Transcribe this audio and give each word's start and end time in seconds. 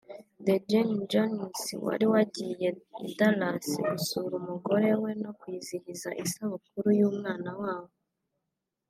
Dejean-Jones 0.45 1.63
wari 1.85 2.05
wagiye 2.13 2.69
i 3.05 3.07
Dallas 3.17 3.67
gusura 3.89 4.33
umugore 4.41 4.89
we 5.01 5.11
no 5.23 5.31
kwizihiza 5.39 6.09
isabukuru 6.23 6.87
y’umwana 6.99 7.51
wabo 7.61 7.93